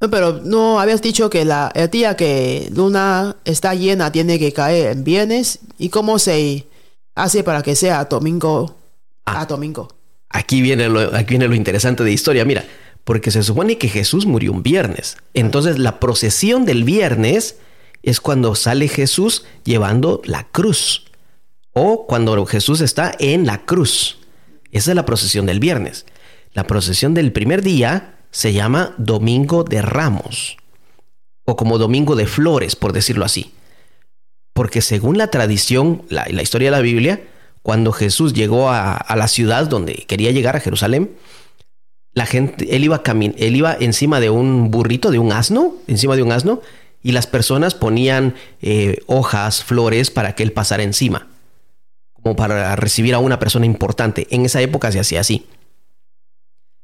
[0.00, 4.52] No, pero no habías dicho que la, el día que luna está llena tiene que
[4.52, 5.58] caer en viernes.
[5.76, 6.66] ¿Y cómo se
[7.16, 8.76] hace para que sea domingo
[9.24, 9.46] a ah.
[9.46, 9.88] domingo?
[10.30, 12.44] Aquí viene, lo, aquí viene lo interesante de historia.
[12.44, 12.64] Mira,
[13.02, 15.16] porque se supone que Jesús murió un viernes.
[15.34, 17.56] Entonces, la procesión del viernes
[18.02, 21.06] es cuando sale Jesús llevando la cruz
[21.72, 24.18] o cuando Jesús está en la cruz.
[24.70, 26.06] Esa es la procesión del viernes.
[26.52, 30.56] La procesión del primer día se llama Domingo de Ramos
[31.44, 33.52] o como Domingo de Flores, por decirlo así.
[34.52, 37.22] Porque según la tradición, la, la historia de la Biblia,
[37.62, 41.10] cuando Jesús llegó a, la ciudad donde quería llegar, a Jerusalén,
[42.14, 46.22] la gente, él iba, él iba encima de un burrito, de un asno, encima de
[46.22, 46.62] un asno,
[47.08, 51.26] y las personas ponían eh, hojas, flores para que él pasara encima,
[52.12, 54.26] como para recibir a una persona importante.
[54.28, 55.46] En esa época se hacía así.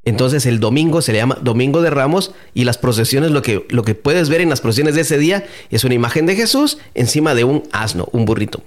[0.02, 3.82] Entonces el domingo se le llama Domingo de Ramos y las procesiones, lo que, lo
[3.82, 7.34] que puedes ver en las procesiones de ese día es una imagen de Jesús encima
[7.34, 8.62] de un asno, un burrito.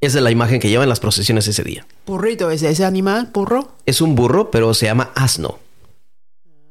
[0.00, 1.84] Esa es la imagen que llevan las procesiones ese día.
[2.06, 3.28] ¿Burrito es ese animal?
[3.34, 3.72] ¿Burro?
[3.86, 5.58] Es un burro, pero se llama asno.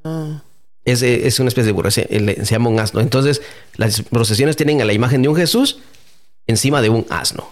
[0.05, 0.41] Ah.
[0.85, 2.99] Es, es, una especie de burro, se, se, llama un asno.
[2.99, 3.41] Entonces,
[3.75, 5.79] las procesiones tienen a la imagen de un Jesús
[6.45, 7.47] encima de un asno.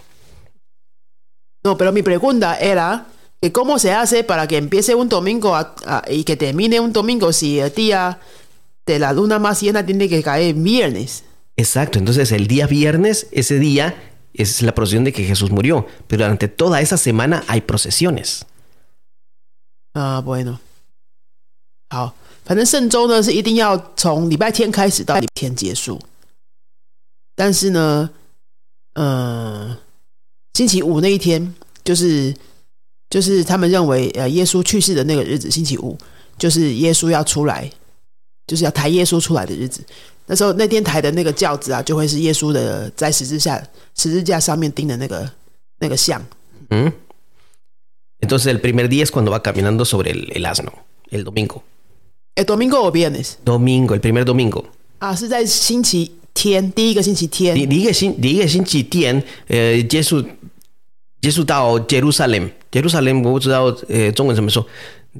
[1.64, 3.06] No, pero mi pregunta era
[3.40, 5.56] que cómo se hace para que empiece un domingo
[6.08, 8.20] y que termine un domingo si el día
[8.84, 11.24] de la luna más llena tiene que caer viernes.
[11.56, 13.94] Exacto, entonces el día viernes, ese día
[14.34, 18.44] es la procesión de que Jesús murió, pero durante toda esa semana hay procesiones.
[19.94, 20.60] Ah, bueno.
[21.92, 22.21] 好。
[22.44, 26.00] 反正圣周呢是一定要从礼拜天开始到礼拜天结束，
[27.34, 28.10] 但是呢，
[28.94, 29.76] 呃，
[30.54, 32.34] 星期五那一天就是
[33.08, 35.96] 就是他们认为呃耶稣去世的那个日子，星期五
[36.36, 37.70] 就是耶稣要出来，
[38.46, 39.84] 就是要抬耶稣出来的日子。
[40.26, 43.62] 那时候那天抬的那个轿子啊，就会是耶稣的在十字架
[43.96, 45.30] 十字架上面钉的那个
[45.78, 46.20] 那个像。
[46.70, 46.92] 嗯
[48.20, 50.72] ，entonces el primer día es cuando va caminando sobre el asno
[51.10, 51.62] el domingo。
[52.34, 53.38] El domingo o viernes?
[53.44, 54.64] Domingo, el primer domingo.
[54.98, 57.54] 啊，是在星期天，第一个星期天。
[57.54, 60.24] 第第一个星第一个星期天，呃，耶稣
[61.20, 64.66] 耶稣到 Jerusalem Jerusalén，我不知道呃中文怎么说。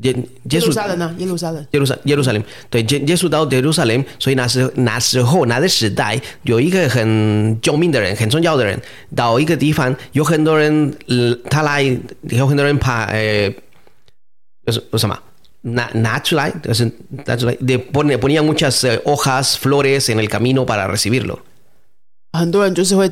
[0.00, 0.10] 耶
[0.50, 1.14] 耶路撒冷呢？
[1.18, 1.66] 耶路撒冷。
[1.72, 8.80] 耶路撒耶路撒冷，对耶耶稣到耶路撒冷，所以那时那时候那个时代有一个很救命的人，很重要的人，
[9.14, 11.82] 到一个地方，有很多人，呃他来，
[12.22, 13.50] 有很多人怕，呃，
[14.64, 15.18] 就是什么？
[15.61, 16.91] 拿拿出来，就是
[17.25, 21.39] 拿出来，de pone ponían muchas eh, hojas, flores en el camino para recibirlo.
[22.33, 23.11] 很多人就是会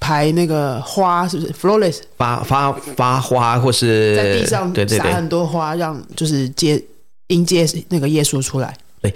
[0.00, 6.82] 排那个花，是不是 flores 发发发花或是在地上对对对撒很多花，让就是接
[7.28, 8.76] 迎接那个耶稣出来。
[9.00, 9.12] 对。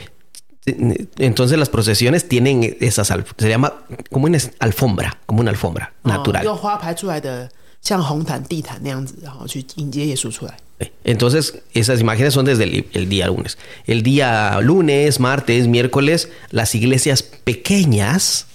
[1.18, 3.72] Entonces las procesiones tienen esas al- se llama
[4.10, 6.42] como una alfombra, como una alfombra 哦 natural.
[6.42, 7.48] 用花排出来的，
[7.80, 10.56] 像红毯、地毯那样子，然后去迎接耶稣出来。
[11.04, 13.56] Entonces, esas imágenes son desde el, el día lunes.
[13.86, 18.46] El día lunes, martes, miércoles, las iglesias pequeñas,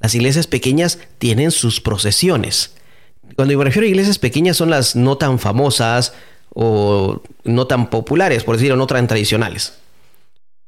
[0.00, 2.70] las iglesias pequeñas tienen sus procesiones.
[3.36, 6.14] Cuando me refiero a iglesias pequeñas son las no tan famosas
[6.54, 9.74] o no tan populares, por decirlo, no tan tradicionales.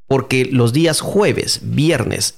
[0.07, 2.35] Porque los días jueves, viernes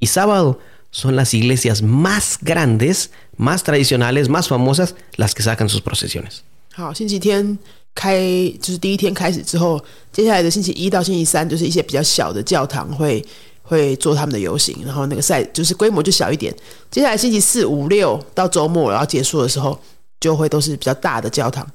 [0.00, 0.60] y sábado
[0.96, 6.40] son las iglesias más grandes, más tradicionales, más famosas, las que sacan sus procesiones.
[6.74, 7.58] 好，星期天
[7.94, 8.18] 开
[8.60, 9.82] 就是第一天开始之后，
[10.12, 13.24] 接下来的星期一到星期三就是一些比较小的教堂会
[13.62, 16.54] 会做他们的游行，然后那个赛就是规模就小一点。
[16.90, 19.78] 接下来星期四、五、六到周末，然后结束的时候，
[20.20, 21.66] 就会都是比较大的教堂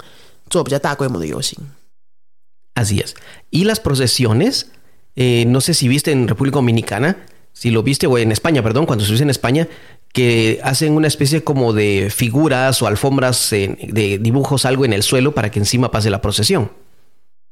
[0.50, 1.58] 做比较大规模的游行。
[2.76, 3.16] Así es.
[3.50, 4.68] Y las procesiones,
[5.16, 7.16] eh, no sé si viste en República Dominicana,
[7.53, 9.69] si lo viste, o en España, perdón, cuando estuviste en España,
[10.13, 15.35] que hacen una especie como de figuras o alfombras de dibujos, algo en el suelo
[15.35, 16.71] para que encima pase la procesión.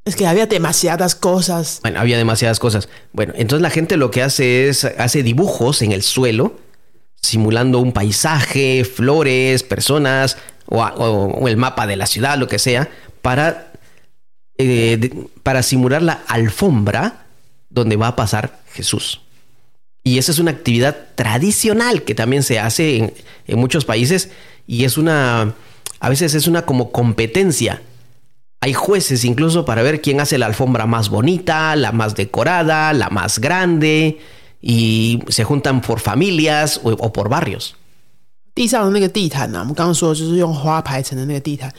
[0.04, 1.80] Es que había demasiadas cosas.
[1.82, 2.88] Bueno, había demasiadas cosas.
[3.12, 6.58] Bueno, entonces la gente lo que hace es, hace dibujos en el suelo,
[7.22, 10.36] simulando un paisaje, flores, personas,
[10.66, 12.88] o, a- o- o el mapa de la ciudad, lo que sea,
[13.22, 13.72] para,
[14.58, 17.26] eh, de- para simular la alfombra
[17.68, 19.20] donde va a pasar Jesús.
[20.03, 23.13] Y esa es una actividad tradicional que también se hace en,
[23.47, 24.29] en muchos países
[24.67, 25.55] y es una,
[25.99, 27.81] a veces es una como competencia.
[28.61, 33.09] Hay jueces incluso para ver quién hace la alfombra más bonita, la más decorada, la
[33.09, 34.19] más grande
[34.61, 37.75] y se juntan por familias o, o por barrios.
[38.55, 41.69] 地上的那个地毯呢、啊，我们刚刚说就是用花排成的那个地毯，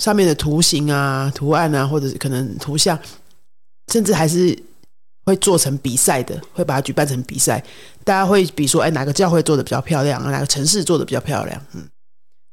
[0.00, 2.98] 上面的图形啊、图案啊，或者是可能图像，
[3.92, 4.58] 甚至还是
[5.24, 7.62] 会做成比赛的，会把它举办成比赛。
[8.04, 11.60] 大家会比说，哎，哪个教会做的比较漂亮，哪个城市做的比较漂亮？
[11.74, 11.88] 嗯，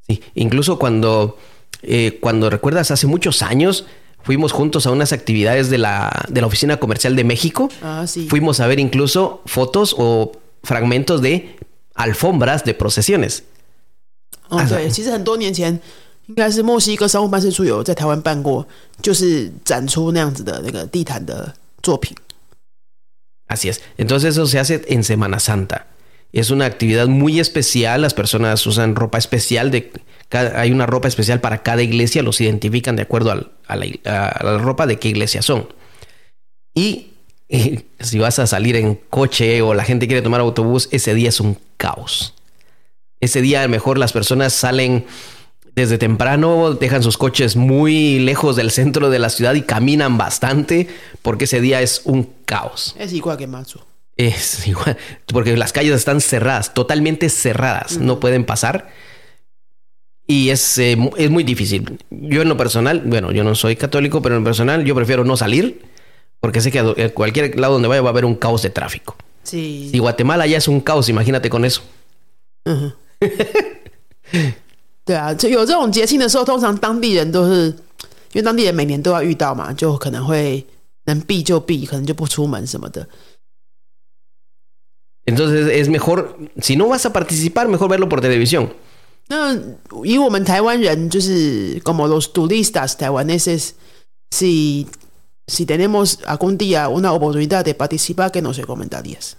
[0.07, 1.38] Sí, incluso cuando,
[1.81, 3.85] eh, cuando recuerdas hace muchos años,
[4.23, 7.69] fuimos juntos a unas actividades de la, de la Oficina Comercial de México.
[7.81, 11.55] 啊，是 Fuimos a ver incluso fotos o fragmentos de
[11.95, 13.39] alfombras de procesiones.
[14.49, 15.79] 哦，对，其实很多年前，
[16.27, 18.67] 应该是墨西哥商务办事处有在台湾办过，
[19.01, 22.15] 就是展出那样子的那个地毯的作品。
[23.50, 23.82] Así es.
[23.98, 25.88] Entonces eso se hace en Semana Santa.
[26.32, 28.00] Es una actividad muy especial.
[28.00, 29.72] Las personas usan ropa especial.
[29.72, 29.90] De,
[30.54, 32.22] hay una ropa especial para cada iglesia.
[32.22, 33.32] Los identifican de acuerdo
[33.66, 35.68] a, la, ropa de qué iglesia son.
[36.74, 37.08] Y,
[37.48, 41.30] eh, si vas a salir en coche o la gente quiere tomar autobús, ese día
[41.30, 42.34] es un caos.
[43.18, 45.06] Ese día a lo mejor las personas salen
[45.74, 50.88] desde temprano dejan sus coches muy lejos del centro de la ciudad y caminan bastante
[51.22, 52.94] porque ese día es un caos.
[52.98, 53.80] Es igual que Matsu.
[54.16, 58.90] Es igual, porque las calles están cerradas, totalmente cerradas, no pueden pasar.
[60.26, 61.98] Y es, eh, es, muy difícil.
[62.11, 65.24] Yo en lo personal, bueno, yo no soy católico, pero en lo personal yo prefiero
[65.24, 65.83] no salir
[66.40, 69.16] porque sé que a cualquier lado donde vaya va a haber un caos de tráfico.
[69.42, 69.88] Sí.
[69.92, 71.83] Si Guatemala ya es un caos, imagínate con eso.
[75.03, 77.67] 对啊，就有这种节庆的时候，通常当地人都是
[78.33, 80.65] 因为当地人每年都要遇到嘛，就可能会
[81.05, 83.07] 能避就避，可能就不出门什么的。
[85.25, 88.69] Entonces es mejor, si no vas a participar, mejor verlo por televisión.
[89.27, 89.55] 那
[90.03, 93.73] 以我们台湾人，就是 como los turistas taiwaneses,
[94.31, 94.88] si
[95.47, 99.35] si tenemos algún día una oportunidad de participar, ¿qué nos recomendarías?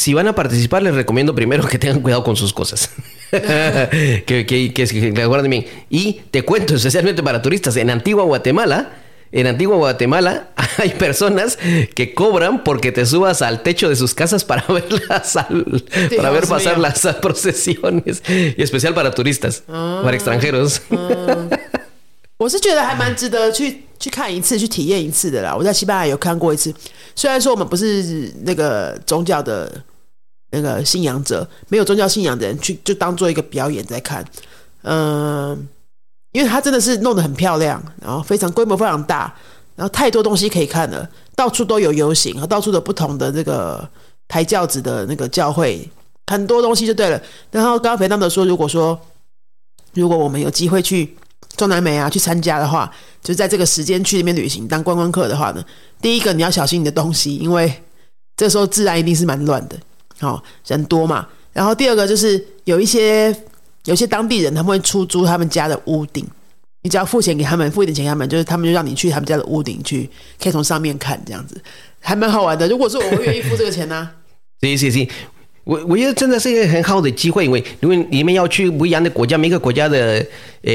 [0.00, 2.90] Si van a participar, les recomiendo primero que tengan cuidado con sus cosas.
[3.30, 5.66] que, que, que, que, que guarden bien.
[5.88, 8.92] Y te cuento, especialmente para turistas, en Antigua Guatemala,
[9.32, 11.58] en Antigua Guatemala hay personas
[11.94, 15.82] que cobran porque te subas al techo de sus casas para ver las, al-
[16.16, 16.82] para ver Dios pasar mío.
[16.82, 18.22] las procesiones.
[18.28, 20.80] Y especial para turistas, para extranjeros.
[22.38, 25.56] 我是觉得还蛮值得去去看一次、去体验一次的啦。
[25.56, 26.72] 我在西班牙有看过一次，
[27.14, 29.82] 虽然说我们不是那个宗教的
[30.51, 34.23] 那个信仰者，没有宗教信仰的人去就当做一个表演在看。
[34.83, 35.67] 嗯、
[36.31, 39.33] 因为他真的是弄得很漂亮，然后非常规模非常大，
[39.75, 43.87] 然后太多东西可以看了，到处都有游行，和到处的不同的这个
[44.27, 45.89] 抬轿子的那个教会，
[46.27, 47.21] 很多东西就对了。
[47.51, 48.99] 然后刚刚肥当德说，如果说
[49.93, 51.15] 如果我们有机会去
[51.55, 55.63] 中南美啊去参加的话，就在这个时间去那边旅行当观光客的话呢，
[56.01, 57.83] 第一个你要小心你的东西，因为
[58.35, 59.77] 这时候自然一定是蛮乱的，
[60.21, 61.27] 好人多嘛。
[61.53, 63.35] 然后第二个就是有一些。
[63.85, 66.23] 有些当地人他们会出租他们家的屋顶，
[66.83, 70.07] 你只要付钱给他们，付一点钱给他们，就是他们就让你去他们家的屋顶去，
[70.39, 71.59] 可以从上面看，这样子
[71.99, 72.67] 还蛮好玩的。
[72.67, 74.07] 如果是我会愿意付这个钱呢？
[74.59, 75.09] 行行行，
[75.63, 80.23] 我我觉得真的是一个很好的机会，因为因为你们要去不一样的国家，每个国家的
[80.61, 80.71] 呃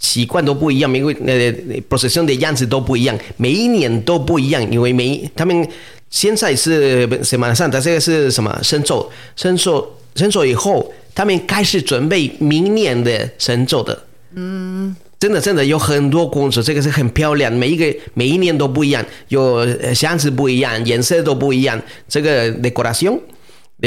[0.00, 1.52] 习惯都不一样，每个呃
[1.88, 5.64] procession 的样子都不一样，每一年都不一样，因为每他们
[6.12, 9.10] 现在是什么上，他这个是什么神咒？
[9.34, 10.94] 神咒神咒以后。
[11.14, 14.02] 他们开始准备明年的神咒的，
[14.34, 23.20] 嗯，真的真的有很多公主，这个是很漂亮，每一个每一年都不一样，有箱子不一样，颜色都不一样，这个 decoration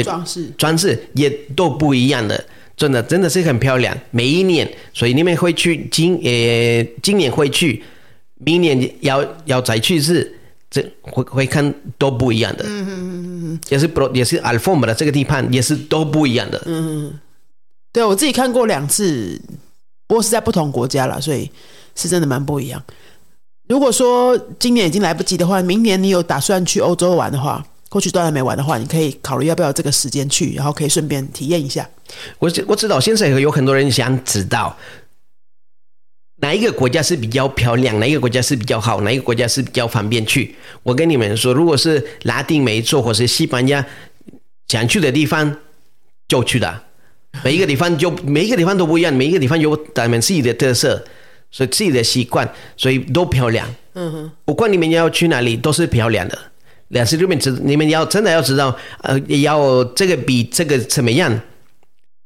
[0.04, 2.44] 装饰装饰也都不一样的，
[2.76, 7.82] 真的真的是很漂亮，每一年，所以你们会去今呃今年会去，
[8.36, 10.35] 明年要要再去是。
[10.76, 17.20] 这会会看都不一样的，嗯嗯嗯嗯，也是 pro 也是 alfom 的这个地盘也是都不一样的，嗯嗯，
[17.92, 19.40] 对我自己看过两次，
[20.06, 21.50] 不过是在不同国家了，所以
[21.94, 22.82] 是真的蛮不一样。
[23.68, 31.88] 如果说今年已经来不及的话，明年你有打算去欧洲玩的话，过去都还没玩的话，你可以考虑要不要这个时间去，然后可以顺便体验一下。
[32.38, 34.76] 我我知道现在有很多人想知道。
[36.38, 37.98] 哪一个国家是比较漂亮？
[37.98, 39.00] 哪一个国家是比较好？
[39.00, 40.54] 哪一个国家是比较方便去？
[40.82, 43.84] 我跟你们说，如果是拉丁美洲或是西班牙
[44.68, 45.56] 想去的地方，
[46.28, 46.82] 就去的。
[47.42, 51.02] 每一个地方就每一个地方都不一样，每一个地方有他们自己的特色，
[51.50, 53.66] 所以自己的习惯，所以都漂亮。
[53.94, 56.38] 嗯哼，不管你们要去哪里，都是漂亮的。
[56.88, 61.40] 两次里面知你们要真的要知道，呃，要这个比这个怎么样？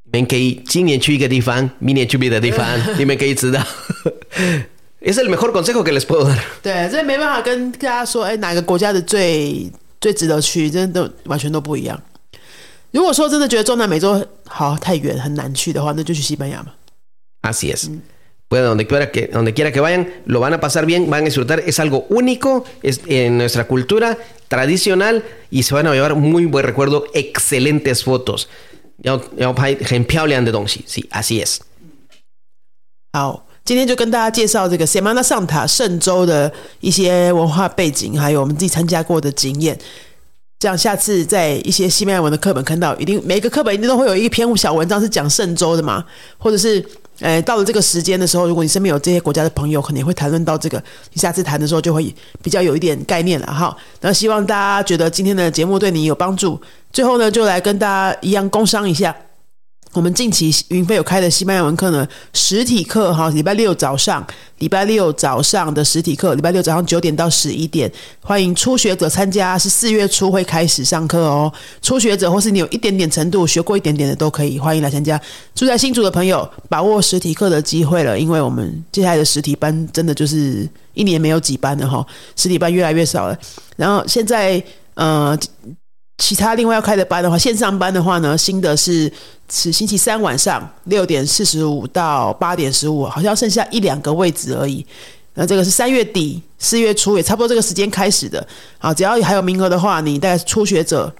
[0.10, 2.66] 你们可以今年去一个地方，明年去别的地方，
[2.98, 3.62] 你们可以知道。
[5.02, 6.40] Es el mejor consejo que les puedo dar。
[6.64, 12.02] 对，这没办法跟大家说，哎，哪个国家的最最值得去，真的都完全都不一样。
[12.92, 16.74] 如果说真的觉得中南美洲好太远很难去的话，那就去西班牙嘛。
[17.42, 17.90] Así es.
[18.50, 21.26] Bueno, donde quiera que donde quiera que vayan, lo van a pasar bien, van a
[21.26, 21.62] disfrutar.
[21.66, 26.66] Es algo único, es en nuestra cultura tradicional y se van a llevar muy buen
[26.66, 28.48] recuerdo, excelentes fotos.
[29.03, 31.59] 要要拍很漂亮的东西，是，así es。
[33.13, 39.79] 好，今天就跟大家介绍这个 Semana Santa 圣州的一些文化背景，还有我们自己参加过的经验。
[40.59, 46.05] 这样下次在一些西班牙文的课本看到，一定每个课本一定都会有一篇小文章是讲圣州的嘛，
[46.39, 46.85] 或者是。
[47.21, 50.83] 呃，到了这个时间的时候，如果你身边有这些国家的朋友，可能也会谈论到这个。
[51.13, 53.77] 你下次谈的时候就会比较有一点概念了哈。
[54.01, 56.61] 那希望大家觉得今天的节目对你有帮助。
[56.93, 59.15] 最后呢，就来跟大家一样工商一下。
[59.93, 64.25] 我们近期云飞有开的西班牙文课呢，实体课哈，礼拜六早上，
[64.59, 71.53] 礼拜六早上的实体课，礼拜六早上九点到十一点，欢迎初学者参加，是四月初会开始上课哦。
[71.83, 75.21] 初学者或是你有一点点程度，学过一点点的都可以，欢迎来参加。
[75.57, 83.37] 住在新竹的朋友，把握实体课的机会了，因为我们接下来的实体班真的就是一年没有几班了哈，实体班越来越少了。
[83.77, 84.63] 然后现在
[84.95, 85.37] 呃。
[86.21, 89.11] 其他另外要开的班的话，线上班的话呢，新的是
[89.51, 94.85] 是星期三晚上六点四十五到八点十五，好像剩下一两个位置而已。
[95.33, 98.47] 那这个是三月底四月初也差不多这个时间开始的。
[98.79, 101.11] 啊，只要还有名额的话，你大概是初学者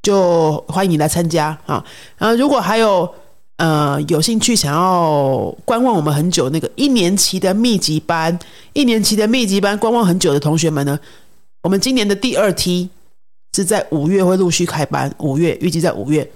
[0.00, 1.84] 就欢迎你来参加啊。
[2.16, 3.12] 然后如果还有
[3.56, 8.38] 呃有兴趣想要观望我们很久那个一年期的密集班，
[8.74, 10.96] 一年期的密集班观望很久的同学们呢，
[11.62, 12.88] 我们今年的第二梯。
[13.54, 16.28] 是在五月会陆续开班，五月预计在五月。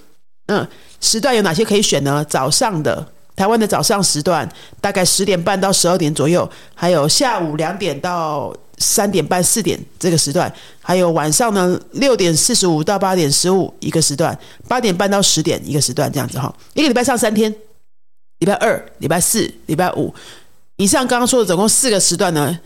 [0.47, 0.67] 嗯，
[1.01, 2.25] 时段有哪些可以选呢？
[2.29, 4.47] 早上的台湾的早上时段，
[4.81, 10.51] 大概十点半到十二点左右；还有下午两点到三点半、四点这个时段；
[10.83, 14.39] 还有晚上呢六点四十五到八点十五一个时段，
[14.69, 16.55] 八点半到十点一个时段，这样子哈。
[16.75, 17.51] 一个礼拜上三天，
[18.41, 20.13] 礼拜二、礼拜四、礼拜五。
[20.77, 22.59] 以上刚刚说的总共四个时段呢。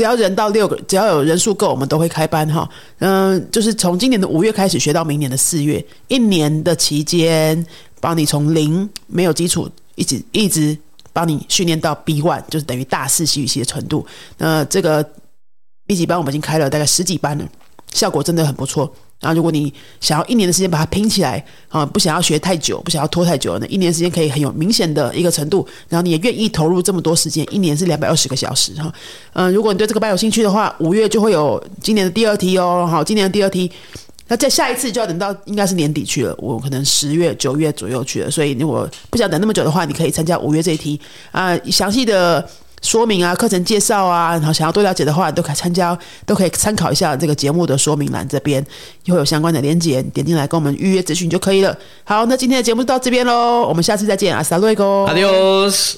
[0.00, 2.66] 只要人到六个，只要有人数够，我们都会开班哈。
[3.00, 7.66] 嗯，就是从今年的五月开始学到明年的四月，一年的期间，
[8.00, 10.74] 帮你从零没有基础，一直一直
[11.12, 14.06] 帮你训练到 B one，就是等于大四习语系的程度。
[14.38, 15.06] 那这个
[15.86, 17.46] 密集班我们已经开了大概十几班了，
[17.92, 18.90] 效果真的很不错。
[19.20, 28.90] 然后，如果你想要一年的时间把它拼起来啊，不想要学太久，不想要拖太久，那一年时间可以很有明显的一个程度，然后你也愿意投入这么多时间，一年是两百二十个小时哈。
[29.34, 32.88] 嗯，如果你对这个班有兴趣的话，五月就会有今年的第二题哦。
[32.90, 33.70] 好，今年的第二题，
[34.28, 38.30] 那在下一次就要等到应该是年底去了，我可能十月、九月左右去了。
[38.30, 40.98] 所以如果不想等那么久的话，你可以参加五月这一题
[41.30, 42.48] 啊，详细的。
[42.82, 48.64] 说明啊、课程介绍啊，然后想要多了解的话，都可以参加，都可以参考一下这个节目的说明栏这边，
[49.06, 51.76] 会有相关的连接，点进来跟我们预约咨询就可以了。
[52.04, 55.96] 好，那今天的节目就到这边喽，我们下次再见，阿萨瑞哥，Adios。